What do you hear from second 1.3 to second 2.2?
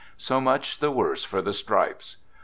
the stripes!